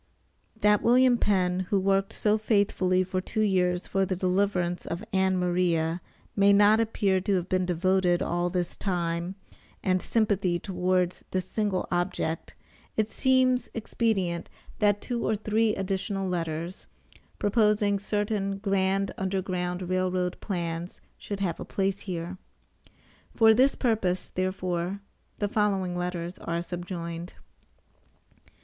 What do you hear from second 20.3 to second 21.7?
plans, should have a